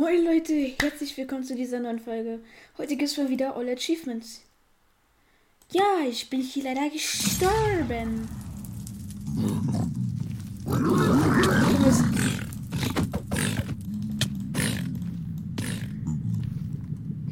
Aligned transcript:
Moin 0.00 0.24
Leute, 0.24 0.54
herzlich 0.80 1.16
willkommen 1.16 1.42
zu 1.42 1.56
dieser 1.56 1.80
neuen 1.80 1.98
Folge. 1.98 2.38
Heute 2.76 2.96
gibt 2.96 3.10
es 3.10 3.16
mal 3.16 3.28
wieder 3.28 3.56
All 3.56 3.68
Achievements. 3.68 4.42
Ja, 5.72 5.82
ich 6.08 6.30
bin 6.30 6.40
hier 6.40 6.62
leider 6.62 6.88
gestorben. 6.88 8.28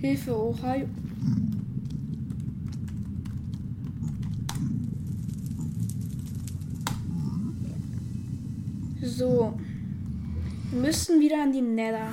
Hilfe, 0.01 0.37
Ohio. 0.37 0.89
So. 9.03 9.57
Wir 10.73 10.81
müssen 10.81 11.21
wieder 11.21 11.45
an 11.45 11.53
die 11.53 11.63
Nether. 11.63 12.11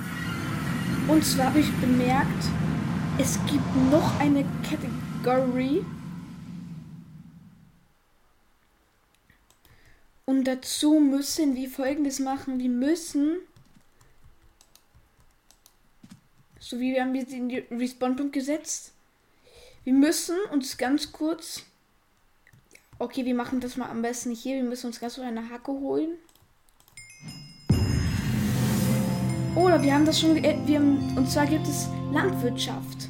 Und 1.06 1.22
zwar 1.22 1.46
habe 1.46 1.60
ich 1.60 1.70
bemerkt, 1.80 2.44
es 3.18 3.38
gibt 3.46 3.76
noch 3.90 4.18
eine 4.18 4.44
Kategorie. 4.68 5.84
Und 10.24 10.44
dazu 10.44 11.00
müssen 11.00 11.54
wir 11.54 11.68
folgendes 11.68 12.20
machen. 12.20 12.58
Wir 12.58 12.70
müssen. 12.70 13.36
So 16.58 16.80
wie 16.80 16.94
wir 16.94 17.02
haben 17.02 17.12
wir 17.12 17.26
den 17.26 17.50
Respawn-Punkt 17.50 18.32
gesetzt. 18.32 18.92
Wir 19.84 19.92
müssen 19.92 20.36
uns 20.50 20.78
ganz 20.78 21.12
kurz. 21.12 21.64
Okay, 22.98 23.26
wir 23.26 23.34
machen 23.34 23.60
das 23.60 23.76
mal 23.76 23.90
am 23.90 24.00
besten 24.00 24.34
hier. 24.34 24.56
Wir 24.56 24.64
müssen 24.64 24.86
uns 24.86 25.00
ganz 25.00 25.16
kurz 25.16 25.26
eine 25.26 25.50
Hacke 25.50 25.72
holen. 25.72 26.12
Oder 29.56 29.80
wir 29.80 29.94
haben 29.94 30.04
das 30.04 30.20
schon. 30.20 30.36
Äh, 30.36 30.58
wir 30.66 30.80
und 30.80 31.30
zwar 31.30 31.46
gibt 31.46 31.66
es 31.66 31.88
Landwirtschaft. 32.12 33.08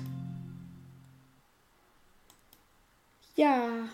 Ja. 3.34 3.88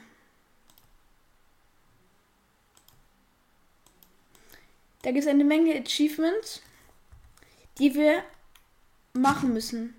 Da 5.03 5.13
gibt 5.13 5.25
es 5.25 5.31
eine 5.31 5.45
Menge 5.45 5.75
Achievements, 5.77 6.61
die 7.79 7.95
wir 7.95 8.23
machen 9.13 9.53
müssen. 9.53 9.95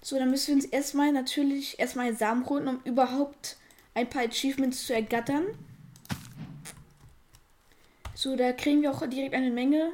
So, 0.00 0.18
dann 0.18 0.30
müssen 0.30 0.48
wir 0.48 0.54
uns 0.56 0.64
erstmal 0.66 1.12
natürlich 1.12 1.78
erstmal 1.78 2.14
Samen 2.14 2.48
holen, 2.48 2.68
um 2.68 2.80
überhaupt 2.84 3.56
ein 3.94 4.08
paar 4.08 4.22
Achievements 4.22 4.86
zu 4.86 4.94
ergattern. 4.94 5.46
So, 8.14 8.36
da 8.36 8.52
kriegen 8.52 8.82
wir 8.82 8.90
auch 8.90 9.06
direkt 9.06 9.34
eine 9.34 9.50
Menge. 9.50 9.92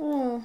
Oh. 0.00 0.40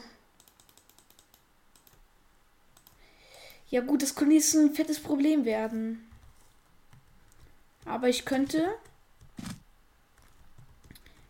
Ja 3.69 3.79
gut, 3.81 4.01
das 4.01 4.13
könnte 4.13 4.35
jetzt 4.35 4.53
ein 4.53 4.73
fettes 4.73 4.99
Problem 4.99 5.45
werden. 5.45 6.09
Aber 7.85 8.09
ich 8.09 8.25
könnte. 8.25 8.75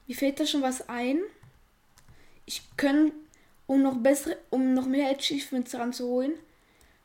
Mir 0.08 0.16
fällt 0.16 0.40
da 0.40 0.48
schon 0.48 0.64
was 0.64 0.90
ein. 0.90 1.22
Ich 2.48 2.64
könnte, 2.78 3.16
um 3.68 3.84
noch 3.84 3.98
bessere, 3.98 4.38
um 4.50 4.74
noch 4.74 4.88
mehr 4.88 5.12
Achievements 5.12 5.76
ranzuholen, 5.76 6.34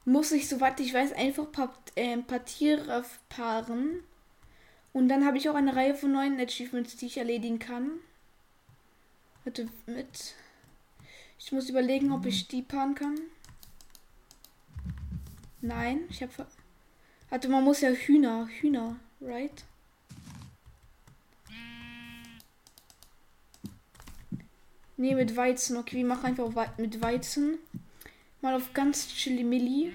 muss 0.07 0.33
ich, 0.33 0.49
soweit 0.49 0.81
ich 0.81 0.95
weiß, 0.95 1.13
einfach 1.13 1.45
ein 1.45 1.53
paar, 1.53 1.75
äh, 1.97 2.13
ein 2.13 2.27
paar 2.27 2.45
Tiere 2.47 3.05
paaren. 3.29 4.03
Und 4.95 5.09
dann 5.09 5.27
habe 5.27 5.37
ich 5.37 5.51
auch 5.51 5.55
eine 5.55 5.77
Reihe 5.77 5.95
von 5.95 6.13
neuen 6.13 6.41
Achievements, 6.41 6.97
die 6.97 7.07
ich 7.07 7.19
erledigen 7.19 7.59
kann. 7.59 8.01
Warte, 9.45 9.69
mit. 9.87 10.35
Ich 11.43 11.53
muss 11.53 11.71
überlegen, 11.71 12.13
ob 12.13 12.27
ich 12.27 12.49
die 12.49 12.61
paaren 12.61 12.95
kann. 12.95 13.19
Nein, 15.63 16.03
ich 16.11 16.23
habe. 16.23 16.47
Warte, 17.31 17.49
man 17.49 17.65
muss 17.65 17.81
ja 17.81 17.89
Hühner, 17.89 18.47
Hühner, 18.61 18.97
right? 19.23 19.65
Ne, 24.99 25.15
mit 25.15 25.35
Weizen. 25.35 25.79
Okay, 25.79 25.97
wir 25.97 26.05
machen 26.05 26.27
einfach 26.27 26.77
mit 26.77 27.01
Weizen. 27.01 27.59
Mal 28.43 28.55
auf 28.55 28.75
ganz 28.75 29.09
chilly 29.09 29.43
milli. 29.43 29.95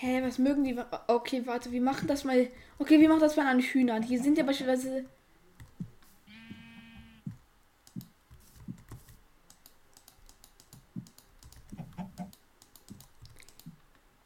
Hä, 0.00 0.22
mögen 0.38 0.64
die? 0.64 0.78
Okay, 1.06 1.42
warte, 1.46 1.72
wir 1.72 1.80
machen 1.80 2.06
das 2.08 2.24
mal. 2.24 2.48
Okay, 2.78 3.00
wir 3.00 3.08
machen 3.08 3.20
das 3.20 3.36
mal 3.36 3.46
an 3.46 3.60
Hühnern. 3.60 4.02
Hier 4.02 4.20
sind 4.22 4.38
ja 4.38 4.44
beispielsweise. 4.44 5.04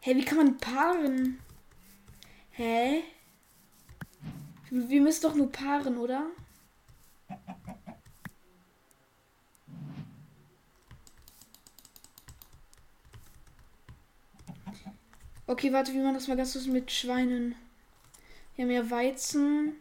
Hä, 0.00 0.16
wie 0.16 0.24
kann 0.24 0.38
man 0.38 0.56
paaren? 0.58 1.38
Hä? 2.50 3.02
Wir 4.70 5.00
müssen 5.00 5.22
doch 5.22 5.34
nur 5.34 5.52
paaren, 5.52 5.96
oder? 5.96 6.26
Okay, 15.52 15.70
warte, 15.70 15.92
wie 15.92 15.98
man 15.98 16.14
das 16.14 16.28
mal 16.28 16.36
ganz 16.38 16.54
kurz 16.54 16.64
mit 16.64 16.90
Schweinen. 16.90 17.54
Wir 18.56 18.64
haben 18.64 18.72
ja 18.72 18.90
Weizen. 18.90 19.74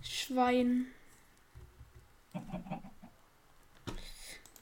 Schwein. 0.00 0.86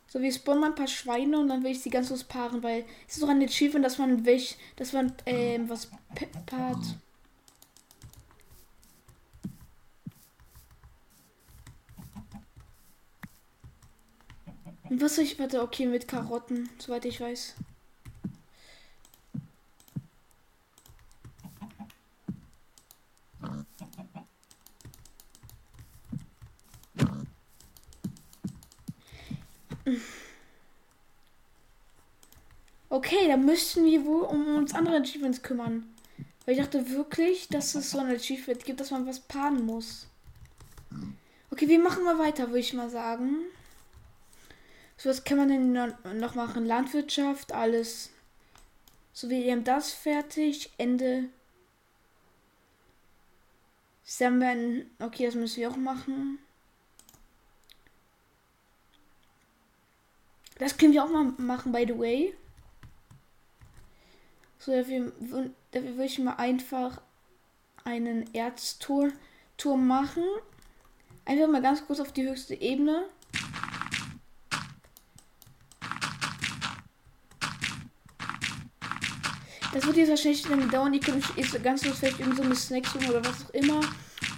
So, 0.06 0.22
wir 0.22 0.32
spawnen 0.32 0.62
mal 0.62 0.68
ein 0.68 0.74
paar 0.74 0.86
Schweine 0.86 1.38
und 1.38 1.48
dann 1.48 1.62
will 1.62 1.72
ich 1.72 1.82
sie 1.82 1.91
ganz 1.91 2.08
kurz 2.08 2.24
paaren, 2.24 2.62
weil 2.62 2.86
es 3.06 3.16
ist 3.16 3.22
doch 3.22 3.28
ein 3.28 3.42
Achievement, 3.42 3.84
dass 3.84 3.98
man 3.98 4.24
welch, 4.24 4.56
dass 4.76 4.94
man 4.94 5.12
ähm, 5.26 5.68
was 5.68 5.91
paart. 6.47 6.97
Was 15.00 15.16
soll 15.16 15.24
ich. 15.24 15.38
Warte, 15.38 15.62
okay, 15.62 15.86
mit 15.86 16.08
Karotten, 16.08 16.68
soweit 16.78 17.04
ich 17.04 17.20
weiß. 17.20 17.54
Okay, 32.88 33.28
dann 33.28 33.44
müssten 33.44 33.84
wir 33.84 34.04
wohl 34.04 34.22
um 34.22 34.56
uns 34.56 34.74
andere 34.74 34.96
Achievements 34.96 35.42
kümmern. 35.42 35.86
Weil 36.44 36.54
ich 36.54 36.60
dachte 36.60 36.90
wirklich, 36.90 37.48
dass 37.48 37.74
es 37.74 37.90
so 37.90 37.98
ein 37.98 38.10
Achievement 38.10 38.64
gibt, 38.64 38.80
dass 38.80 38.90
man 38.90 39.06
was 39.06 39.20
paaren 39.20 39.66
muss. 39.66 40.06
Okay, 41.50 41.68
wir 41.68 41.78
machen 41.78 42.04
mal 42.04 42.18
weiter, 42.18 42.48
würde 42.48 42.60
ich 42.60 42.72
mal 42.72 42.90
sagen. 42.90 43.44
So, 44.96 45.10
was 45.10 45.24
kann 45.24 45.36
man 45.38 45.48
denn 45.48 45.72
noch 46.18 46.34
machen? 46.34 46.65
Landwirtschaft, 46.65 47.53
alles. 47.53 48.10
So, 49.12 49.28
wir 49.28 49.53
haben 49.53 49.65
das 49.65 49.92
fertig. 49.92 50.72
Ende. 50.78 51.28
Sammeln. 54.04 54.91
Okay, 54.98 55.26
das 55.26 55.34
müssen 55.34 55.60
wir 55.60 55.71
auch 55.71 55.76
machen. 55.76 56.38
Das 60.59 60.78
können 60.78 60.94
wir 60.94 61.04
auch 61.04 61.10
mal 61.10 61.24
machen, 61.36 61.72
by 61.72 61.84
the 61.86 61.98
way. 61.98 62.34
So, 64.59 64.72
dafür, 64.72 65.12
dafür 65.72 65.91
würde 65.91 66.04
ich 66.04 66.18
mal 66.18 66.36
einfach 66.36 67.03
einen 67.84 68.32
Erzturm 68.34 69.12
machen. 69.86 70.24
Einfach 71.26 71.48
mal 71.48 71.60
ganz 71.60 71.86
kurz 71.86 72.00
auf 72.00 72.12
die 72.12 72.26
höchste 72.26 72.54
Ebene. 72.54 73.04
Das 79.76 79.86
wird 79.86 79.98
jetzt 79.98 80.08
wahrscheinlich 80.08 80.40
dann 80.40 80.70
dauern. 80.70 80.94
Ihr 80.94 81.00
könnt 81.00 81.22
jetzt 81.36 81.62
ganz 81.62 81.82
kurz 81.82 81.98
vielleicht 81.98 82.18
irgend 82.18 82.38
so 82.38 82.42
eine 82.42 82.56
Snacks 82.56 82.96
oder 82.96 83.22
was 83.22 83.44
auch 83.44 83.50
immer. 83.50 83.82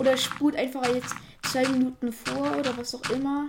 Oder 0.00 0.16
spult 0.16 0.56
einfach 0.56 0.84
jetzt 0.92 1.14
zwei 1.44 1.64
Minuten 1.68 2.12
vor 2.12 2.56
oder 2.56 2.76
was 2.76 2.92
auch 2.96 3.10
immer. 3.10 3.48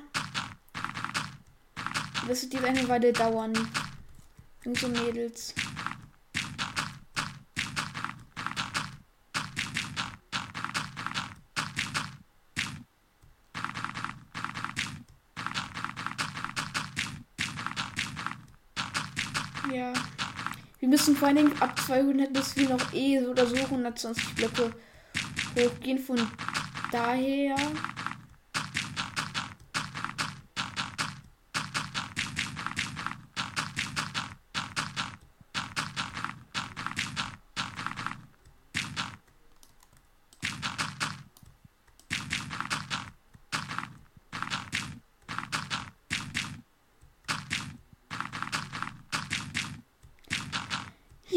Das 2.27 2.43
wird 2.43 2.53
jetzt 2.53 2.63
eine 2.63 2.87
Weile 2.87 3.11
dauern. 3.11 3.53
Jungs 4.63 4.83
und 4.83 5.03
Mädels. 5.03 5.55
Ja. 19.73 19.91
Wir 20.79 20.88
müssen 20.99 21.15
vor 21.15 21.29
allen 21.29 21.37
Dingen 21.37 21.61
ab 21.61 21.79
200 21.79 22.33
bis 22.33 22.57
wir 22.57 22.69
noch 22.69 22.93
eh 22.93 23.19
oder 23.25 23.45
so 23.45 23.55
120 23.55 24.35
Blöcke 24.35 24.73
hochgehen. 25.55 25.97
Von 25.97 26.19
daher. 26.91 27.55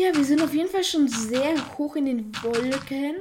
Ja, 0.03 0.13
wir 0.17 0.25
sind 0.25 0.43
auf 0.43 0.53
jeden 0.53 0.69
Fall 0.69 0.83
schon 0.83 1.07
sehr 1.07 1.55
hoch 1.79 1.95
in 1.95 2.07
den 2.07 2.33
Wolken. 2.43 3.15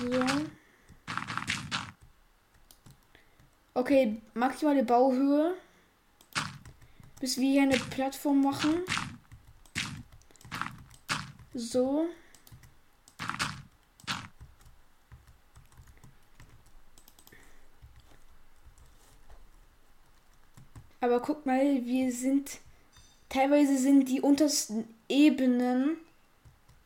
So. 0.00 0.26
Okay, 3.74 4.20
maximale 4.34 4.82
Bauhöhe. 4.82 5.54
Bis 7.20 7.38
wir 7.38 7.48
hier 7.48 7.62
eine 7.62 7.78
Plattform 7.78 8.42
machen. 8.42 8.82
So. 11.54 12.08
Aber 21.00 21.20
guck 21.20 21.46
mal, 21.46 21.84
wir 21.84 22.12
sind. 22.12 22.58
Teilweise 23.28 23.76
sind 23.76 24.08
die 24.08 24.20
untersten 24.20 24.88
Ebenen 25.08 25.98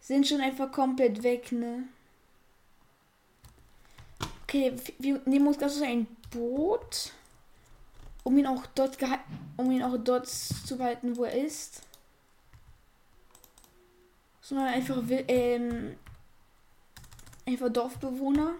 sind 0.02 0.26
schon 0.26 0.40
einfach 0.40 0.70
komplett 0.70 1.22
weg, 1.22 1.52
ne? 1.52 1.84
Okay, 4.42 4.74
wir 4.98 5.22
nehmen 5.24 5.46
uns 5.46 5.58
ganz 5.58 5.80
ein 5.80 6.06
Boot, 6.30 7.12
um 8.24 8.36
ihn 8.36 8.46
auch 8.46 8.66
dort 8.74 8.98
um 9.56 9.70
ihn 9.70 9.82
auch 9.82 9.96
dort 9.98 10.28
zu 10.28 10.76
behalten, 10.76 11.16
wo 11.16 11.24
er 11.24 11.44
ist. 11.44 11.82
Sondern 14.40 14.66
einfach 14.66 15.00
ähm, 15.08 15.96
einfach 17.46 17.72
Dorfbewohner. 17.72 18.54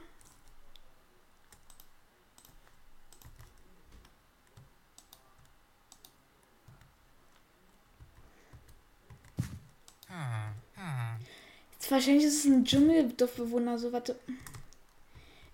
Jetzt 11.73 11.82
wahrscheinlich 11.93 12.25
ist 12.25 12.39
es 12.39 12.45
ein 12.47 12.65
Dschungeldorfbewohner, 12.65 13.79
so 13.79 13.93
warte. 13.93 14.19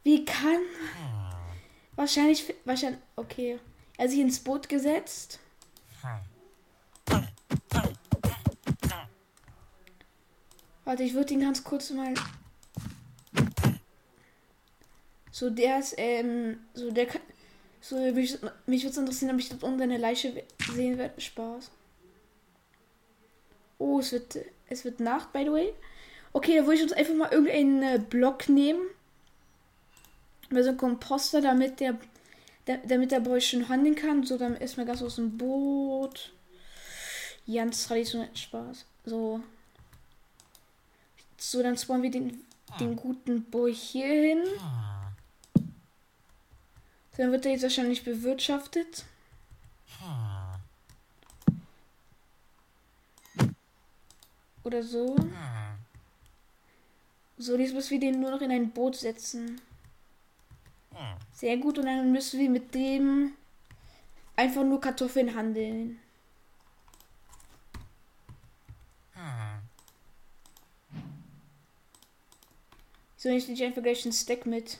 Wie 0.05 0.25
kann. 0.25 0.62
Wahrscheinlich. 1.96 2.55
Wahrscheinlich. 2.64 3.00
Okay. 3.17 3.58
Er 3.96 4.05
hat 4.05 4.11
sich 4.11 4.20
ins 4.20 4.38
Boot 4.38 4.69
gesetzt. 4.69 5.40
Warte, 10.85 11.02
ich 11.02 11.12
würde 11.12 11.35
ihn 11.35 11.40
ganz 11.40 11.62
kurz 11.62 11.90
mal. 11.90 12.14
So, 15.31 15.50
der 15.50 15.81
ist, 15.81 15.94
ähm, 15.99 16.61
so, 16.73 16.91
der 16.91 17.06
kann. 17.06 17.20
So, 17.81 17.96
mich, 17.96 18.38
mich 18.67 18.82
würde 18.82 18.93
es 18.93 18.96
interessieren, 18.96 19.34
ob 19.34 19.41
ich 19.41 19.49
dort 19.50 19.62
unten 19.62 19.82
eine 19.82 19.99
Leiche 19.99 20.44
sehen 20.73 20.96
werde. 20.99 21.20
Spaß. 21.20 21.70
Oh, 23.79 24.00
es 24.00 24.12
wird, 24.12 24.38
es 24.69 24.84
wird 24.84 25.00
Nacht, 25.00 25.32
by 25.32 25.44
the 25.44 25.52
way. 25.52 25.75
Okay, 26.33 26.57
da 26.57 26.63
würde 26.65 26.77
ich 26.77 26.83
uns 26.83 26.93
einfach 26.93 27.15
mal 27.15 27.33
irgendeinen 27.33 27.83
äh, 27.83 27.99
Block 27.99 28.49
nehmen. 28.49 28.81
Mit 30.51 30.63
so 30.65 30.71
einem 30.71 30.79
Komposter, 30.79 31.41
damit 31.41 31.81
der, 31.81 31.99
der, 32.67 32.79
damit 32.79 33.11
der 33.11 33.21
Boy 33.21 33.41
schon 33.41 33.69
handeln 33.69 33.95
kann. 33.95 34.25
So, 34.25 34.39
dann 34.39 34.57
ist 34.57 34.77
mir 34.77 34.87
ganz 34.87 35.03
aus 35.03 35.17
dem 35.17 35.37
Boot. 35.37 36.33
Ganz 37.47 37.87
traditionell 37.87 38.35
Spaß. 38.35 38.85
So. 39.05 39.41
So, 41.39 41.63
dann 41.63 41.77
spawnen 41.79 42.03
wir 42.03 42.11
den, 42.11 42.41
den 42.79 42.97
guten 42.97 43.45
Boy 43.45 43.75
hier 43.75 44.07
hin. 44.07 44.43
Dann 47.17 47.33
wird 47.33 47.47
er 47.47 47.53
jetzt 47.53 47.63
wahrscheinlich 47.63 48.05
bewirtschaftet. 48.05 49.05
Oder 54.65 54.83
so. 54.83 55.17
So, 57.40 57.56
jetzt 57.56 57.73
müssen 57.73 57.90
wir 57.90 58.00
den 58.00 58.20
nur 58.20 58.32
noch 58.32 58.40
in 58.40 58.50
ein 58.50 58.70
Boot 58.70 58.96
setzen. 58.96 59.61
Sehr 61.32 61.56
gut, 61.56 61.79
und 61.79 61.87
dann 61.87 62.11
müssen 62.11 62.40
wir 62.40 62.50
mit 62.50 62.75
dem 62.75 63.35
einfach 64.35 64.64
nur 64.64 64.81
Kartoffeln 64.81 65.35
handeln. 65.37 66.00
So, 73.17 73.29
ich 73.29 73.46
nehme 73.49 73.67
einfach 73.67 73.82
gleich 73.82 74.05
einen 74.05 74.12
Stack 74.12 74.44
mit. 74.44 74.79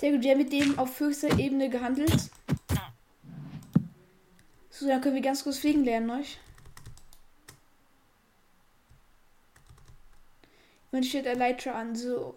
Sehr 0.00 0.12
gut, 0.12 0.22
wir 0.22 0.32
haben 0.32 0.38
mit 0.38 0.52
dem 0.52 0.78
auf 0.78 0.98
höchster 0.98 1.38
Ebene 1.38 1.70
gehandelt. 1.70 2.30
So, 4.84 4.90
dann 4.90 5.00
können 5.00 5.14
wir 5.14 5.22
ganz 5.22 5.44
kurz 5.44 5.56
fliegen 5.56 5.82
lernen, 5.82 6.10
euch. 6.10 6.36
Und 10.92 11.06
steht 11.06 11.24
Elytra 11.24 11.70
an, 11.70 11.96
so. 11.96 12.34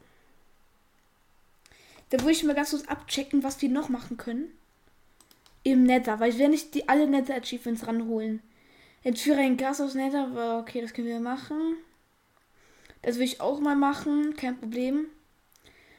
Da 2.10 2.18
würde 2.22 2.32
ich 2.32 2.46
mal 2.46 2.56
ganz 2.56 2.70
kurz 2.70 2.88
abchecken, 2.88 3.44
was 3.44 3.62
wir 3.62 3.68
noch 3.68 3.89
machen 3.89 4.16
können. 4.16 4.48
Im 5.63 5.84
Nether, 5.84 6.22
weil 6.22 6.32
ich 6.32 6.38
werde 6.38 6.51
nicht 6.51 6.74
die 6.74 6.88
alle 6.88 7.06
Nether 7.06 7.36
Achievements 7.36 7.86
ranholen. 7.86 8.42
Entführe 9.04 9.42
ein 9.42 9.58
Gas 9.58 9.82
aus 9.82 9.94
Nether, 9.94 10.27
aber 10.27 10.60
okay, 10.60 10.80
das 10.80 10.94
können 10.94 11.08
wir 11.08 11.20
machen. 11.20 11.75
Das 13.01 13.18
will 13.18 13.25
ich 13.25 13.42
auch 13.42 13.60
mal 13.60 13.75
machen, 13.75 14.38
kein 14.38 14.58
Problem. 14.58 15.08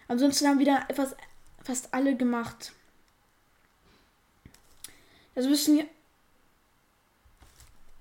Ansonsten 0.07 0.49
haben 0.49 0.61
wir 0.61 0.65
dann 0.67 0.89
etwas, 0.89 1.15
fast 1.63 1.93
alle 1.93 2.17
gemacht. 2.17 2.73
Das 5.35 5.47
müssen 5.47 5.77
wir 5.77 5.87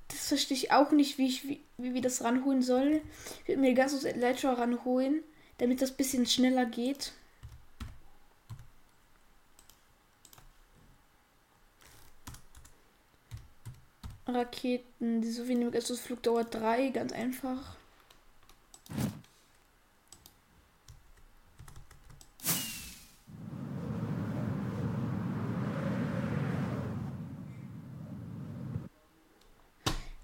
das 0.07 0.27
verstehe 0.27 0.57
ich 0.57 0.71
auch 0.71 0.91
nicht, 0.91 1.17
wie, 1.17 1.27
ich, 1.27 1.47
wie, 1.47 1.61
wie 1.77 1.93
wir 1.93 2.01
das 2.01 2.23
ranholen 2.23 2.61
sollen. 2.61 3.01
Ich 3.41 3.49
würde 3.49 3.61
mir 3.61 3.73
aus 3.93 4.03
Elytra 4.03 4.53
ranholen, 4.53 5.23
damit 5.57 5.81
das 5.81 5.91
bisschen 5.91 6.25
schneller 6.25 6.65
geht. 6.65 7.13
Raketen, 14.27 15.21
die 15.21 15.31
so 15.31 15.47
als 15.75 15.87
das 15.87 15.99
Flugdauer 15.99 16.43
3, 16.43 16.89
ganz 16.89 17.13
einfach. 17.13 17.77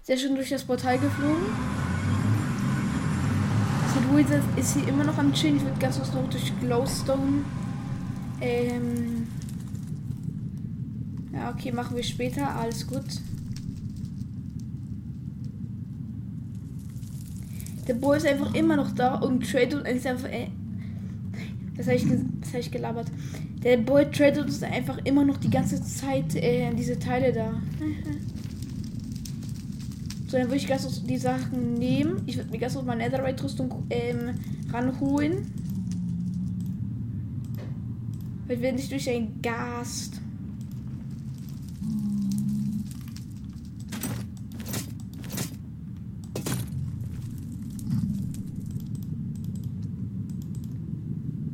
Sehr 0.04 0.18
schön 0.18 0.34
durch 0.34 0.50
das 0.50 0.64
Portal 0.64 0.98
geflogen. 0.98 1.46
Luisa 4.12 4.34
ist 4.56 4.74
hier 4.74 4.86
immer 4.86 5.02
noch 5.02 5.16
am 5.16 5.32
Chillen. 5.32 5.56
Ich 5.56 5.64
würde 5.64 5.80
ganz 5.80 5.96
kurz 5.96 6.12
noch 6.12 6.28
durch 6.28 6.52
Glowstone. 6.60 7.42
Ähm. 8.42 9.26
Ja, 11.32 11.50
okay, 11.50 11.72
machen 11.72 11.96
wir 11.96 12.02
später. 12.02 12.54
Alles 12.54 12.86
gut. 12.86 13.02
Der 17.88 17.94
Boy 17.94 18.18
ist 18.18 18.26
einfach 18.26 18.54
immer 18.54 18.76
noch 18.76 18.92
da 18.92 19.14
und 19.14 19.50
Trade 19.50 19.78
und 19.78 19.86
ist 19.86 20.06
einfach. 20.06 20.28
Äh, 20.28 20.48
das 21.78 21.86
habe 21.86 21.96
ich, 21.96 22.04
hab 22.04 22.60
ich 22.60 22.70
gelabert. 22.70 23.10
Der 23.62 23.78
Boy 23.78 24.08
tradet 24.10 24.44
uns 24.44 24.62
einfach 24.62 24.98
immer 25.04 25.24
noch 25.24 25.38
die 25.38 25.50
ganze 25.50 25.82
Zeit 25.82 26.34
äh, 26.36 26.72
diese 26.74 26.98
Teile 26.98 27.32
da. 27.32 27.54
so, 30.34 30.40
dann 30.40 30.48
würde 30.48 30.56
ich 30.56 30.66
ganz 30.66 31.04
die 31.04 31.16
Sachen 31.16 31.74
nehmen. 31.74 32.22
Ich 32.26 32.36
würde 32.36 32.50
mir 32.50 32.58
kurz 32.58 32.74
meine 32.82 33.04
Netherite-Rüstung 33.04 33.86
ähm, 33.88 34.34
ranholen. 34.72 35.46
Weil 38.48 38.60
wir 38.60 38.72
nicht 38.72 38.90
durch 38.90 39.08
ein 39.08 39.40
Gast. 39.40 40.20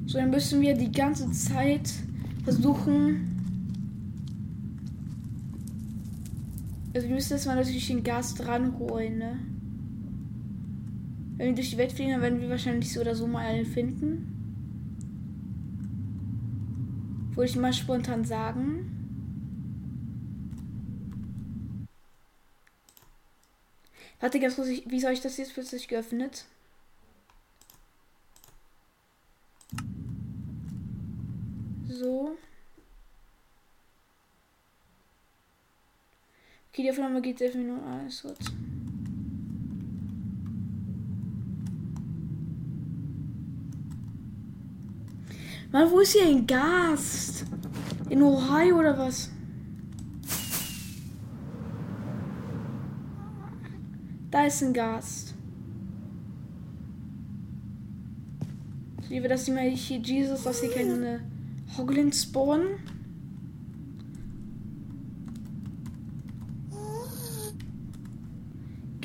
So, 0.06 0.16
dann 0.16 0.30
müssen 0.30 0.62
wir 0.62 0.74
die 0.74 0.90
ganze 0.90 1.30
Zeit 1.32 1.92
versuchen. 2.44 3.29
Also 7.00 7.08
wir 7.08 7.14
müssen 7.14 7.32
erstmal 7.32 7.56
natürlich 7.56 7.86
den 7.86 8.04
Gas 8.04 8.34
dran 8.34 8.78
holen, 8.78 9.16
ne? 9.16 9.40
Wenn 11.38 11.46
wir 11.46 11.54
durch 11.54 11.70
die 11.70 11.78
Welt 11.78 11.92
fliegen, 11.92 12.10
dann 12.10 12.20
werden 12.20 12.42
wir 12.42 12.50
wahrscheinlich 12.50 12.92
so 12.92 13.00
oder 13.00 13.14
so 13.14 13.26
mal 13.26 13.38
einen 13.38 13.64
finden. 13.64 14.36
Würde 17.30 17.48
ich 17.48 17.56
mal 17.56 17.72
spontan 17.72 18.26
sagen. 18.26 18.84
Warte 24.20 24.38
ganz 24.38 24.56
kurz, 24.56 24.68
wie 24.68 25.00
soll 25.00 25.12
ich 25.12 25.22
das 25.22 25.38
jetzt 25.38 25.54
plötzlich 25.54 25.88
geöffnet? 25.88 26.44
So. 31.88 32.36
Okay, 36.80 36.86
die 36.86 36.92
Aufnahme 36.92 37.20
geht 37.20 37.42
11 37.42 37.54
Minuten. 37.56 37.84
Alles 37.84 38.22
gut. 38.22 38.36
Mann, 45.70 45.90
wo 45.90 46.00
ist 46.00 46.12
hier 46.12 46.26
ein 46.26 46.46
Gast? 46.46 47.44
In 48.08 48.22
Ohio 48.22 48.78
oder 48.78 48.96
was? 48.96 49.30
Da 54.30 54.46
ist 54.46 54.62
ein 54.62 54.72
Gast. 54.72 55.34
Ich 59.02 59.10
liebe, 59.10 59.28
dass 59.28 59.44
sie 59.44 59.52
mal 59.52 59.68
hier 59.68 59.98
Jesus, 59.98 60.44
dass 60.44 60.62
hier 60.62 60.70
keine 60.70 61.20
Hoglins 61.76 62.22
spawnen. 62.22 62.78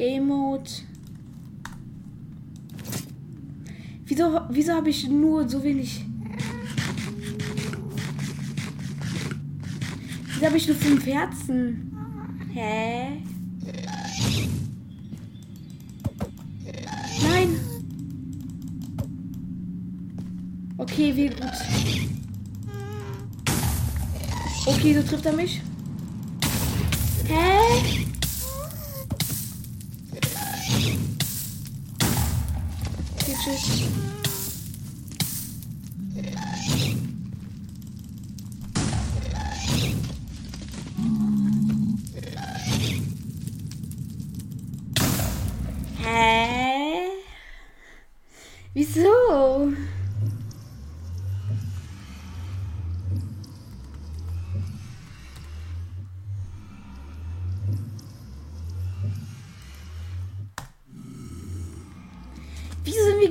Game 0.05 0.27
Mode. 0.27 0.69
Wieso, 4.05 4.41
wieso 4.51 4.73
habe 4.73 4.91
ich 4.91 5.09
nur 5.09 5.49
so 5.49 5.63
wenig? 5.63 6.05
Wieso 10.27 10.45
habe 10.45 10.57
ich 10.57 10.67
nur 10.67 10.75
fünf 10.75 11.07
Herzen? 11.07 11.91
Hä? 12.53 13.17
Nein. 17.23 17.59
Okay, 20.77 21.15
wie 21.15 21.29
gut. 21.29 21.51
Okay, 24.67 24.93
so 24.93 25.01
trifft 25.01 25.25
er 25.25 25.33
mich. 25.33 25.61
Hä? 27.27 28.04
Tschüss. 33.45 34.14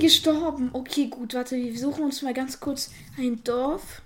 Gestorben. 0.05 0.71
Okay, 0.73 1.07
gut, 1.09 1.35
warte, 1.35 1.57
wir 1.57 1.79
suchen 1.79 2.05
uns 2.05 2.21
mal 2.21 2.35
ganz 2.35 2.61
kurz 2.61 2.91
ein 3.17 3.43
Dorf. 3.43 4.03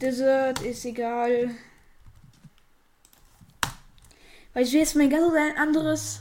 Desert 0.00 0.62
ist 0.62 0.84
egal. 0.86 1.54
Weil 4.54 4.64
ich 4.64 4.72
will 4.72 4.80
jetzt 4.80 4.96
mein 4.96 5.10
ganz 5.10 5.32
ein 5.34 5.56
anderes. 5.58 6.20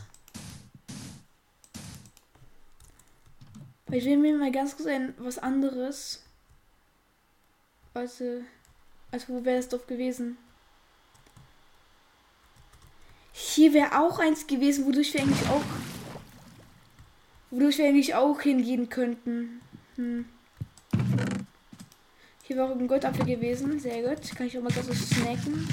Weil 3.87 3.97
ich 3.99 4.05
will 4.05 4.17
mir 4.17 4.37
mal 4.37 4.51
ganz 4.51 4.75
kurz 4.75 4.87
ein 4.87 5.13
was 5.17 5.39
anderes. 5.39 6.23
Warte. 7.93 8.43
Also 9.11 9.29
wo 9.29 9.45
wäre 9.45 9.57
das 9.57 9.69
Dorf 9.69 9.87
gewesen? 9.87 10.37
Hier 13.43 13.73
wäre 13.73 13.99
auch 13.99 14.19
eins 14.19 14.45
gewesen, 14.45 14.85
wodurch 14.85 15.13
wir 15.13 15.21
eigentlich 15.21 15.49
auch. 15.49 15.63
Wodurch 17.49 17.79
wir 17.79 17.87
eigentlich 17.87 18.13
auch 18.13 18.39
hingehen 18.39 18.87
könnten. 18.87 19.61
Hm. 19.95 20.25
Hier 22.43 22.57
war 22.57 22.69
auch 22.69 22.75
ein 22.75 22.87
Goldapfel 22.87 23.25
gewesen. 23.25 23.79
Sehr 23.79 24.03
gut. 24.03 24.35
Kann 24.35 24.45
ich 24.45 24.57
auch 24.57 24.61
mal 24.61 24.71
so 24.71 24.93
snacken. 24.93 25.67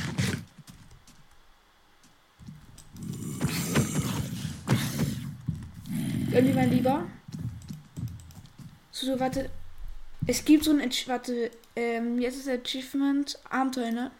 Irgendwie 6.32 6.54
mein 6.54 6.70
Lieber. 6.70 7.06
So, 8.90 9.06
so, 9.06 9.20
warte. 9.20 9.50
Es 10.26 10.44
gibt 10.44 10.64
so 10.64 10.72
ein. 10.72 10.90
Warte. 11.06 11.50
Ähm, 11.76 12.18
jetzt 12.18 12.38
ist 12.38 12.48
Achievement 12.48 13.38
Abenteuer, 13.50 13.92
ne? 13.92 14.10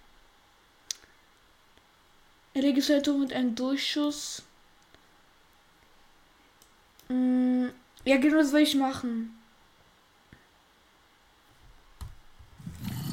Registrator 2.59 3.17
mit 3.17 3.33
einem 3.33 3.55
Durchschuss. 3.55 4.43
Mm, 7.09 7.67
ja, 8.05 8.17
genau 8.19 8.38
das 8.38 8.53
will 8.53 8.62
ich 8.62 8.75
machen. 8.75 9.35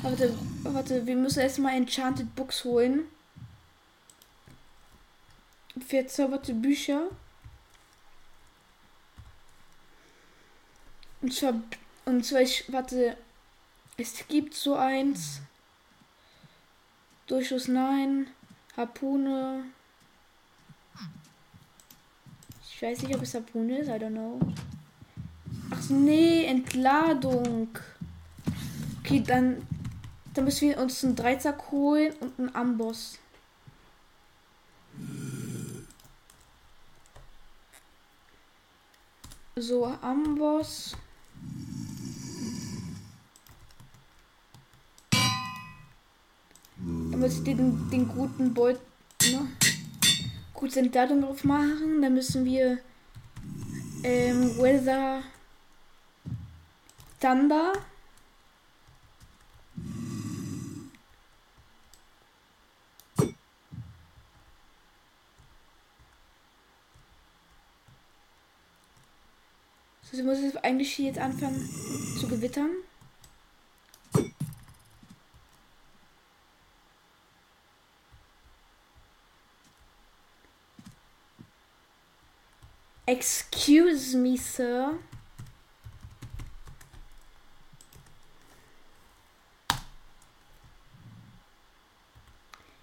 Warte, 0.02 0.38
warte, 0.64 1.06
wir 1.06 1.16
müssen 1.16 1.40
erstmal 1.40 1.75
Enchanted 1.75 2.36
Books 2.36 2.64
holen. 2.64 3.08
Verzauberte 5.88 6.54
Bücher. 6.54 7.08
Und 11.22 11.34
zwar, 11.34 11.56
und 12.06 12.24
zwar, 12.24 12.42
ich, 12.42 12.72
warte, 12.72 13.18
es 13.98 14.28
gibt 14.28 14.54
so 14.54 14.75
eins. 14.75 15.42
Durchschuss 17.25 17.68
nein. 17.68 18.28
Harpune. 18.77 19.65
Ich 22.63 22.82
weiß 22.82 23.03
nicht, 23.03 23.15
ob 23.15 23.22
es 23.22 23.34
Harpune 23.34 23.79
ist. 23.79 23.88
I 23.88 23.91
don't 23.91 24.10
know. 24.12 24.39
Ach 25.72 25.89
nee, 25.89 26.46
Entladung. 26.46 27.70
Okay, 29.00 29.24
dann, 29.25 29.65
dann 30.34 30.46
müssen 30.46 30.70
wir 30.70 30.77
uns 30.79 31.03
einen 31.03 31.15
Dreizack 31.15 31.72
holen 31.72 32.13
und 32.20 32.39
einen 32.39 32.55
Amboss. 32.55 33.17
So, 39.55 39.86
Amboss. 39.86 40.98
Muss 47.25 47.38
ich 47.38 47.44
den, 47.44 47.89
den 47.89 48.08
guten 48.08 48.53
Beut, 48.53 48.79
ne? 49.24 49.48
Gute 50.53 50.79
Entladung 50.79 51.24
drauf 51.24 51.44
machen. 51.44 52.00
Dann 52.00 52.13
müssen 52.13 52.46
wir 52.46 52.77
ähm, 54.03 54.55
Weather 54.60 55.24
Thunder. 57.20 57.74
Also 70.12 70.24
muss 70.24 70.38
ich 70.38 70.63
eigentlich 70.63 70.94
hier 70.94 71.08
jetzt 71.08 71.17
anfangen 71.17 71.67
zu 72.20 72.27
gewittern. 72.27 72.70
Excuse 83.06 84.18
me, 84.18 84.36
sir. 84.38 84.98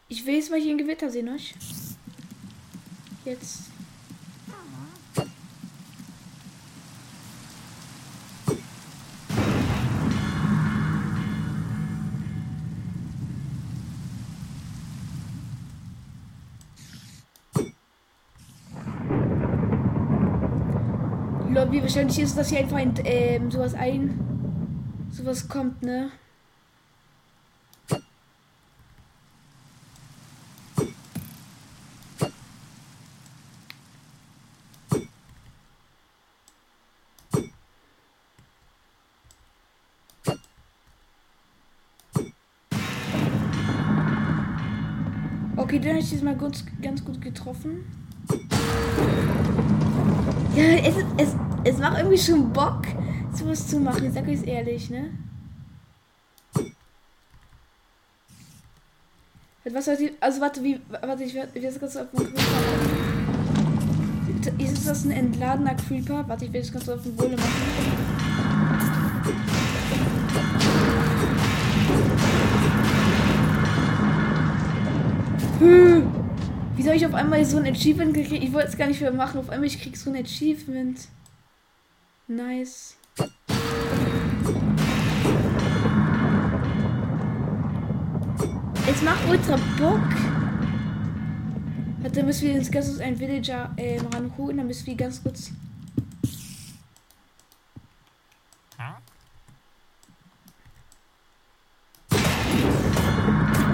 Ich 0.08 0.24
will 0.26 0.34
jetzt 0.34 0.50
mal 0.50 0.60
hier 0.60 0.74
ein 0.74 0.78
Gewitter 0.78 1.10
sehen, 1.10 1.28
euch. 1.30 1.54
Jetzt. 3.24 3.62
Lobby, 21.82 21.94
wahrscheinlich 21.94 22.18
ist 22.20 22.38
das 22.38 22.48
hier 22.50 22.60
einfach 22.60 22.76
ein, 22.76 22.94
ähm, 23.04 23.50
sowas 23.50 23.74
ein. 23.74 24.18
Sowas 25.10 25.48
kommt, 25.48 25.82
ne? 25.82 26.10
Okay, 45.56 45.78
den 45.78 45.90
habe 45.90 45.98
ich 45.98 46.12
jetzt 46.12 46.22
mal 46.22 46.36
ganz, 46.36 46.64
ganz 46.80 47.04
gut 47.04 47.20
getroffen. 47.20 47.84
Ja, 50.54 50.64
es, 50.64 50.96
es, 51.16 51.36
es 51.64 51.78
macht 51.78 51.98
irgendwie 51.98 52.18
schon 52.18 52.52
Bock, 52.52 52.82
sowas 53.32 53.68
zu 53.68 53.78
machen. 53.78 54.04
Ich 54.06 54.12
sag 54.12 54.26
euch 54.26 54.46
ehrlich, 54.46 54.90
ne? 54.90 55.10
Was 59.70 59.84
soll 59.84 59.96
die, 59.96 60.10
also 60.20 60.40
warte, 60.40 60.62
wie, 60.64 60.80
warte, 60.88 61.22
ich 61.22 61.34
werde 61.34 61.60
das 61.60 61.78
ganz 61.78 61.96
auf 61.96 62.08
Creeper 62.10 62.40
Ist 64.58 64.88
das 64.88 65.04
ein 65.04 65.12
entladener 65.12 65.76
Creeper? 65.76 66.24
Warte, 66.26 66.46
ich 66.46 66.52
will 66.52 66.60
das 66.60 66.72
ganz 66.72 66.88
auf 66.88 67.00
dem 67.02 67.16
Wohle 67.16 67.36
machen. 67.36 67.52
Hm. 75.60 76.10
Wie 76.74 76.82
soll 76.82 76.94
ich 76.94 77.06
auf 77.06 77.14
einmal 77.14 77.44
so 77.44 77.58
ein 77.58 77.66
Achievement 77.66 78.14
gekriegt? 78.14 78.42
Ich 78.42 78.52
wollte 78.52 78.68
es 78.68 78.76
gar 78.76 78.88
nicht 78.88 79.00
mehr 79.00 79.12
machen. 79.12 79.38
Auf 79.38 79.48
einmal 79.48 79.68
ich 79.68 79.80
krieg 79.80 79.96
so 79.96 80.10
ein 80.10 80.16
Achievement. 80.16 80.98
Nice. 82.36 82.96
Es 88.86 89.02
macht 89.02 89.28
ultra 89.28 89.56
Bock. 89.78 90.00
Warte, 92.00 92.22
müssen 92.22 92.48
wir 92.48 92.54
uns 92.54 92.70
ganz 92.70 92.86
kurz 92.86 93.00
einen 93.00 93.18
Villager 93.18 93.70
äh, 93.76 94.00
ranholen. 94.14 94.56
Dann 94.56 94.66
müssen 94.66 94.86
wir 94.86 94.94
ganz 94.94 95.22
kurz. 95.22 95.52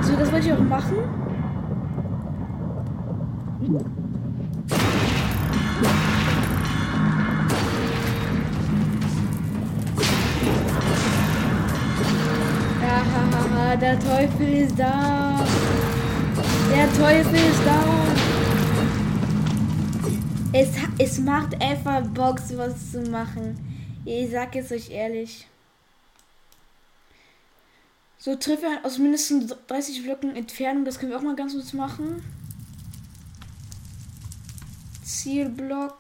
So, 0.03 0.17
das 0.17 0.33
wollte 0.33 0.47
ich 0.49 0.53
auch 0.53 0.59
machen. 0.59 0.97
Hahaha, 13.69 13.77
der 13.77 14.01
Teufel 14.01 14.55
ist 14.63 14.79
da. 14.79 15.47
Der 16.71 16.91
Teufel 16.95 17.35
ist 17.35 17.61
da. 17.67 17.85
Es, 20.55 20.69
es 20.99 21.19
macht 21.19 21.61
einfach 21.61 22.01
Bock, 22.09 22.39
sowas 22.39 22.93
zu 22.93 23.03
machen. 23.11 23.59
Ich 24.07 24.31
sag 24.31 24.57
es 24.57 24.73
euch 24.73 24.91
ehrlich. 24.91 25.47
So 28.17 28.37
trifft 28.37 28.63
er 28.63 28.87
aus 28.87 28.97
mindestens 28.97 29.55
30 29.67 30.03
Blöcken 30.03 30.35
Entfernung. 30.35 30.87
Das 30.87 30.99
können 30.99 31.13
wir 31.13 31.19
auch 31.19 31.23
mal 31.23 31.37
ganz 31.37 31.53
kurz 31.53 31.75
machen. 31.75 32.25
Zielblock. 35.05 35.99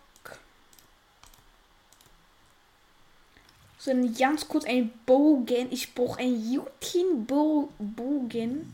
So 3.78 3.90
ein 3.92 4.12
ganz 4.14 4.46
kurz 4.48 4.64
ein 4.64 4.90
Bogen. 5.06 5.70
Ich 5.70 5.94
brauche 5.94 6.20
ein 6.20 6.52
Jutin 6.52 7.26
-Bo 7.26 7.68
Bogen. 7.78 8.72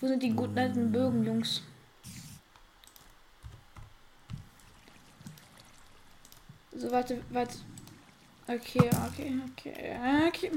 Wo 0.00 0.06
sind 0.06 0.22
die 0.22 0.30
guten 0.30 0.58
alten 0.58 0.92
Bögen, 0.92 1.24
Jungs? 1.24 1.62
So, 6.72 6.90
warte, 6.90 7.22
warte. 7.30 7.56
Okay, 8.46 8.90
okay, 9.08 9.40
okay, 9.52 10.28
okay. 10.28 10.50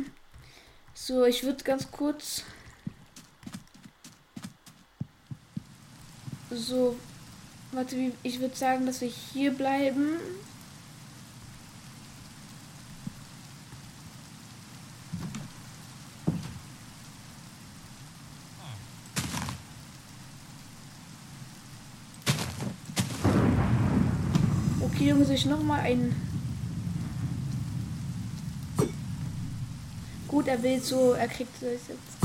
So, 0.94 1.24
ich 1.24 1.44
würde 1.44 1.64
ganz 1.64 1.90
kurz 1.90 2.44
So, 6.50 6.96
warte, 7.72 7.96
ich 8.24 8.40
würde 8.40 8.56
sagen, 8.56 8.86
dass 8.86 9.02
wir 9.02 9.08
hier 9.08 9.52
bleiben. 9.52 10.20
Okay, 24.82 25.10
Junge, 25.10 25.32
ich 25.32 25.46
noch 25.46 25.62
mal 25.62 25.82
ein. 25.82 26.16
Gut, 30.28 30.48
er 30.48 30.62
will 30.64 30.82
so, 30.82 31.14
er 31.14 31.28
kriegt 31.28 31.62
es 31.62 31.88
jetzt. 31.88 32.17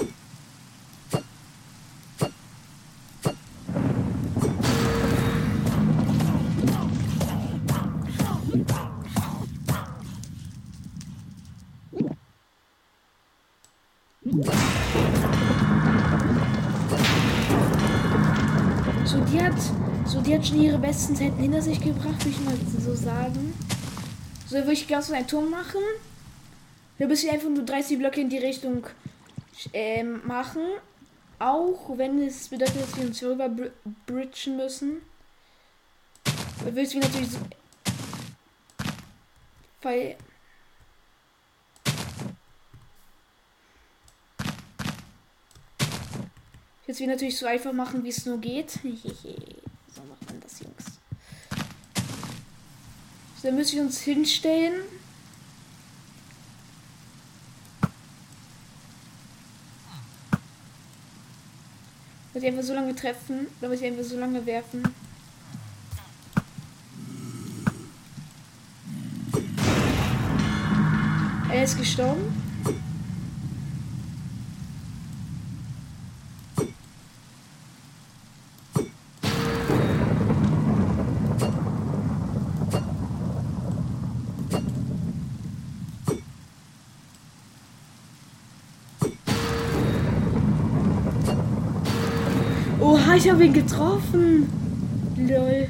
Die 19.20 20.35
hat 20.35 20.46
schon 20.46 20.62
ihre 20.62 20.79
besten 20.79 21.16
Zeiten 21.16 21.37
hinter 21.37 21.62
sich 21.62 21.81
gebracht, 21.81 22.25
würde 22.25 22.31
ich 22.31 22.40
mal 22.40 22.55
so 22.79 22.94
sagen. 22.94 23.55
So 24.46 24.57
würde 24.57 24.72
ich 24.72 24.88
ganz 24.88 25.09
so 25.09 25.14
einen 25.14 25.27
Turm 25.27 25.51
machen. 25.51 25.81
Da 26.98 27.07
müssen 27.07 27.27
wir 27.27 27.33
einfach 27.33 27.48
nur 27.48 27.64
30 27.64 27.98
Blöcke 27.98 28.20
in 28.20 28.29
die 28.29 28.38
Richtung 28.38 28.87
ähm, 29.72 30.20
machen. 30.27 30.62
Auch 31.38 31.96
wenn 31.96 32.22
es 32.22 32.48
bedeutet, 32.48 32.83
dass 32.83 32.96
wir 32.96 33.07
uns 33.07 33.22
rüber 33.22 33.51
bridgen 34.07 34.57
müssen. 34.57 35.03
Da 36.25 36.75
willst 36.75 36.94
du 36.94 36.98
natürlich 36.98 37.31
so. 37.31 37.38
Weil. 39.83 40.16
Jetzt 46.92 47.00
wir 47.00 47.07
natürlich 47.07 47.38
so 47.38 47.46
einfach 47.46 47.72
machen, 47.72 48.05
wie 48.05 48.11
es 48.11 48.26
nur 48.26 48.37
geht. 48.37 48.78
So, 53.40 53.48
dann 53.48 53.57
müssen 53.57 53.76
wir 53.76 53.83
uns 53.83 54.02
hinstellen. 54.02 54.74
Muss 62.35 62.42
ich 62.42 62.46
einfach 62.46 62.62
so 62.62 62.74
lange 62.74 62.94
treffen, 62.94 63.46
muss 63.62 63.81
ich 63.81 63.85
einfach 63.85 64.05
so 64.05 64.18
lange 64.18 64.44
werfen. 64.44 64.83
Er 71.50 71.64
ist 71.64 71.78
gestorben. 71.78 72.52
Ja, 93.12 93.12
ich 93.25 93.31
habe 93.31 93.45
ihn 93.45 93.53
getroffen. 93.53 94.49
Lol. 95.17 95.69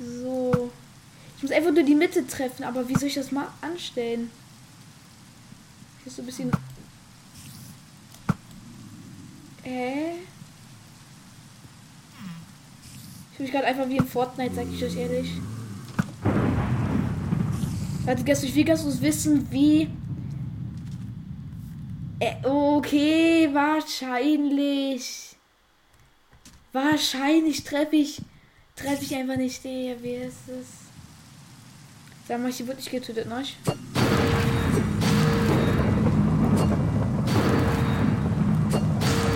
So. 0.00 0.72
Ich 1.36 1.42
muss 1.44 1.52
einfach 1.52 1.72
nur 1.72 1.84
die 1.84 1.94
Mitte 1.94 2.26
treffen, 2.26 2.64
aber 2.64 2.88
wie 2.88 2.94
soll 2.94 3.06
ich 3.06 3.14
das 3.14 3.30
mal 3.30 3.46
anstellen? 3.60 4.30
Hier 5.98 6.06
ist 6.06 6.16
so 6.16 6.22
ein 6.22 6.26
bisschen. 6.26 6.50
Äh? 9.62 10.14
Ich 13.30 13.36
fühle 13.36 13.46
mich 13.48 13.52
gerade 13.52 13.66
einfach 13.66 13.88
wie 13.88 13.98
in 13.98 14.08
Fortnite, 14.08 14.54
sag 14.56 14.66
ich 14.66 14.82
euch 14.82 14.96
ehrlich. 14.96 15.30
Warte, 18.04 18.24
gestern, 18.24 18.48
ich 18.48 18.54
will 18.56 18.64
ganz 18.64 19.00
wissen, 19.00 19.46
wie. 19.52 19.90
Äh, 22.24 22.36
okay, 22.42 23.50
wahrscheinlich. 23.52 25.36
Wahrscheinlich 26.72 27.64
treffe 27.64 27.96
ich. 27.96 28.22
Treffe 28.76 29.02
ich 29.02 29.14
einfach 29.14 29.36
nicht 29.36 29.62
den. 29.62 30.02
Wie 30.02 30.14
ist 30.14 30.48
es? 30.48 30.66
Sag 32.26 32.40
mal, 32.40 32.48
ich 32.48 32.66
wurde 32.66 32.76
nicht 32.76 32.90
getötet, 32.90 33.28
ne? 33.28 33.44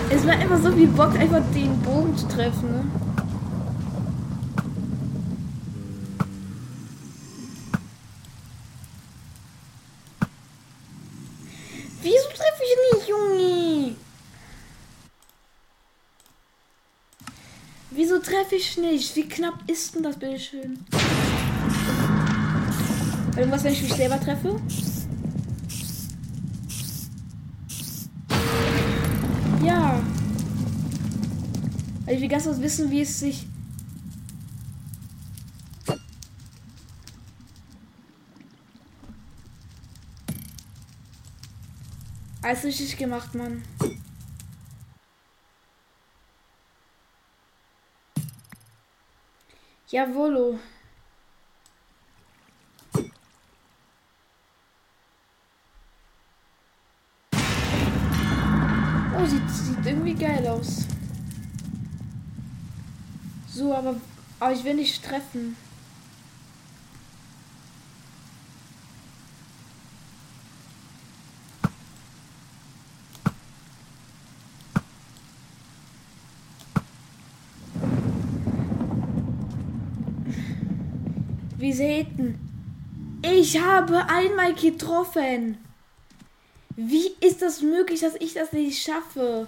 Es 0.09 0.25
war 0.25 0.41
immer 0.41 0.59
so 0.59 0.71
viel 0.71 0.87
Bock, 0.87 1.13
einfach 1.13 1.43
den 1.53 1.79
Bogen 1.83 2.17
zu 2.17 2.27
treffen, 2.27 2.71
ne? 2.71 2.85
Wieso 12.01 12.29
treffe 12.29 12.63
ich 12.63 12.97
nicht, 12.97 13.09
Junge? 13.09 13.95
Wieso 17.91 18.19
treffe 18.49 18.55
ich 18.55 18.77
nicht? 18.77 19.15
Wie 19.15 19.27
knapp 19.27 19.59
ist 19.67 19.95
denn 19.95 20.03
das, 20.03 20.17
bitteschön? 20.17 20.79
Irgendwas, 23.37 23.63
wenn 23.63 23.73
ich 23.73 23.83
mich 23.83 23.93
selber 23.93 24.19
treffe? 24.19 24.59
Ja. 29.63 30.01
Also 32.05 32.15
ich 32.15 32.21
will 32.21 32.27
ganz 32.27 32.45
wissen, 32.45 32.89
wie 32.89 33.01
es 33.01 33.19
sich 33.19 33.45
Alles 42.41 42.63
richtig 42.63 42.97
gemacht, 42.97 43.35
Mann. 43.35 43.61
Jawollo. 49.91 50.59
Oh, 59.17 59.25
sieht, 59.25 59.49
sieht 59.49 59.85
irgendwie 59.85 60.13
geil 60.13 60.47
aus. 60.47 60.85
So, 63.47 63.73
aber, 63.73 63.95
aber 64.39 64.53
ich 64.53 64.63
will 64.63 64.75
nicht 64.75 65.03
treffen. 65.03 65.55
Wie 81.59 81.73
selten. 81.73 82.39
Ich 83.21 83.61
habe 83.61 84.07
einmal 84.07 84.55
getroffen. 84.55 85.57
Wie 86.77 87.11
ist 87.19 87.41
das 87.41 87.61
möglich, 87.61 87.99
dass 87.99 88.15
ich 88.15 88.33
das 88.33 88.53
nicht 88.53 88.81
schaffe? 88.81 89.45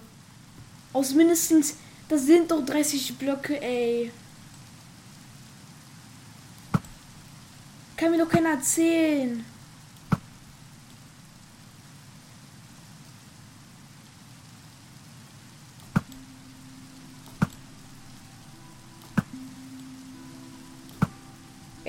Aus 0.91 1.13
mindestens, 1.13 1.77
das 2.09 2.25
sind 2.25 2.51
doch 2.51 2.65
30 2.65 3.17
Blöcke, 3.17 3.61
ey. 3.61 4.11
Kann 7.95 8.11
mir 8.11 8.17
doch 8.17 8.29
keiner 8.29 8.55
erzählen. 8.55 9.45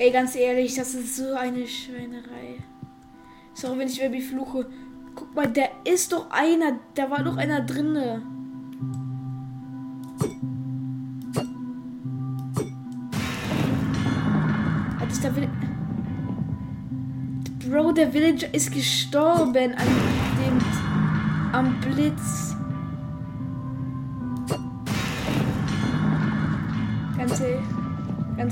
Ey, 0.03 0.11
ganz 0.11 0.35
ehrlich, 0.35 0.75
das 0.75 0.95
ist 0.95 1.15
so 1.15 1.33
eine 1.33 1.65
Schweinerei. 1.65 2.57
Sorry, 3.53 3.79
wenn 3.79 3.87
ich 3.87 4.01
Baby 4.01 4.19
fluche. 4.19 4.69
Guck 5.15 5.33
mal, 5.33 5.47
der 5.47 5.69
ist 5.85 6.11
doch 6.11 6.29
einer. 6.29 6.77
Da 6.93 7.09
war 7.09 7.23
doch 7.23 7.37
einer 7.37 7.61
drinne. 7.61 8.21
Hat 14.99 15.09
ich 15.09 15.19
da 15.21 15.31
Bro, 17.65 17.93
der 17.93 18.13
Villager 18.13 18.53
ist 18.53 18.73
gestorben 18.73 19.71
an 19.71 19.87
dem 20.37 20.59
am 21.53 21.79
Blitz. 21.79 22.52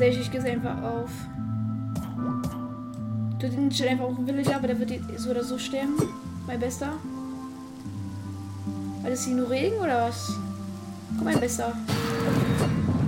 Ganz 0.02 0.16
ehrlich, 0.16 0.28
ich 0.28 0.32
gehe 0.32 0.52
einfach 0.52 0.82
auf. 0.82 1.12
Du 3.38 3.48
den 3.48 3.72
schon 3.72 3.88
einfach 3.88 4.06
auf 4.06 4.16
den 4.16 4.26
Villager, 4.26 4.56
aber 4.56 4.68
der 4.68 4.80
wird 4.80 4.92
so 5.18 5.30
oder 5.30 5.44
so 5.44 5.60
sterben. 5.60 5.94
Mein 6.48 6.60
Bester. 6.60 6.94
War 9.02 9.10
das 9.10 9.26
hier 9.26 9.36
nur 9.36 9.50
Regen 9.50 9.78
oder 9.78 10.08
was? 10.08 10.34
Komm, 11.18 11.26
mein 11.26 11.40
Bester. 11.40 11.74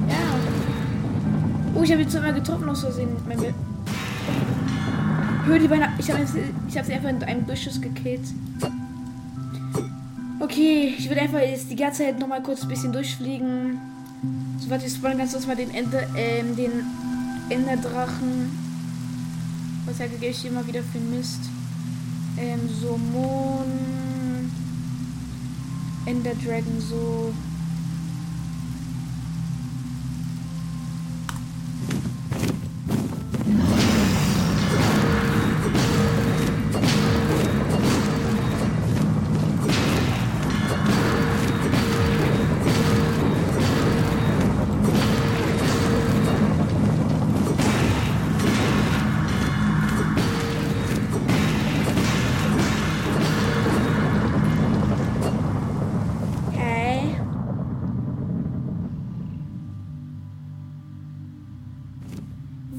Ja. 0.07 0.15
Oh, 1.73 1.81
ich 1.81 1.91
habe 1.91 2.01
jetzt 2.03 2.11
zweimal 2.11 2.33
getroffen 2.33 2.69
aus 2.69 2.81
Versehen. 2.81 3.09
Mein 3.27 3.39
Be 3.39 3.53
Hör 5.45 5.59
die 5.59 5.67
Beine. 5.67 5.93
Ich 5.97 6.11
habe 6.11 6.25
sie 6.27 6.93
einfach 6.93 7.09
in 7.09 7.23
einem 7.23 7.47
Durchschuss 7.47 7.81
gekillt. 7.81 8.21
Okay, 10.39 10.93
ich 10.97 11.09
würde 11.09 11.21
einfach 11.21 11.39
jetzt 11.39 11.71
die 11.71 11.75
ganze 11.75 12.03
Zeit 12.03 12.19
noch 12.19 12.27
mal 12.27 12.43
kurz 12.43 12.61
ein 12.61 12.69
bisschen 12.69 12.93
durchfliegen. 12.93 13.79
So, 14.59 14.69
warte, 14.69 14.85
ich 14.85 14.93
spawnen 14.93 15.17
ganz 15.17 15.33
kurz 15.33 15.45
mal 15.45 15.55
den 15.55 15.73
Ende, 15.73 16.07
ähm, 16.15 16.55
den 16.55 16.71
Enderdrachen. 17.49 18.49
Was 19.85 19.99
ja 19.99 20.07
gebe 20.07 20.25
ich 20.27 20.45
immer 20.45 20.65
wieder 20.65 20.81
für 20.81 20.99
Mist. 20.99 21.41
Ähm, 22.37 22.61
so 22.81 22.97
Mon. 22.97 24.51
Ender 26.05 26.35
Dragon, 26.35 26.79
so. 26.79 27.33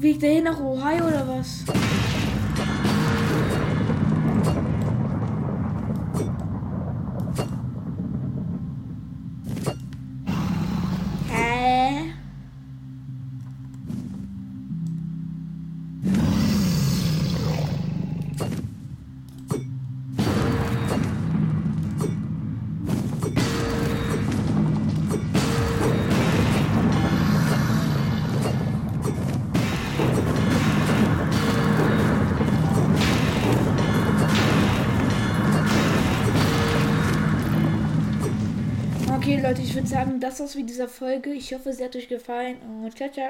Wiegt 0.05 0.21
der 0.21 0.33
hin 0.33 0.43
nach 0.43 0.59
Ohio 0.59 1.07
oder 1.07 1.27
was? 1.27 1.63
Ich 39.75 39.81
würde 39.81 39.89
sagen, 39.89 40.21
das 40.21 40.39
war's 40.39 40.55
mit 40.55 40.69
dieser 40.69 40.87
Folge. 40.87 41.33
Ich 41.33 41.53
hoffe, 41.53 41.73
sie 41.73 41.83
hat 41.83 41.93
euch 41.97 42.07
gefallen 42.07 42.55
und 42.81 42.95
ciao, 42.95 43.11
ciao. 43.11 43.27